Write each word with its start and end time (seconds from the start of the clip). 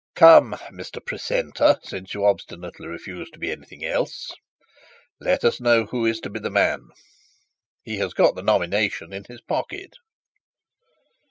'Come, 0.15 0.53
Mr 0.73 0.97
Precentor, 1.05 1.77
since 1.83 2.15
you 2.15 2.25
obstinately 2.25 2.87
refuse 2.87 3.29
to 3.29 3.37
be 3.37 3.51
anything 3.51 3.85
else, 3.85 4.31
let 5.19 5.43
us 5.43 5.61
know 5.61 5.85
who 5.85 6.07
is 6.07 6.19
to 6.21 6.29
be 6.31 6.39
the 6.39 6.49
man. 6.49 6.87
He 7.83 7.97
has 7.97 8.15
got 8.15 8.33
the 8.33 8.41
nomination 8.41 9.13
in 9.13 9.25
his 9.29 9.41
pocket.' 9.41 9.93